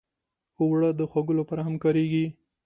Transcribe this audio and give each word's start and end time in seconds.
اوړه 0.59 0.89
د 0.99 1.01
خوږو 1.11 1.33
لپاره 1.39 1.61
هم 1.67 1.75
کارېږي 1.83 2.25